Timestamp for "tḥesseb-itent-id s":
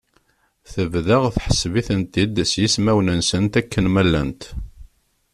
1.35-2.53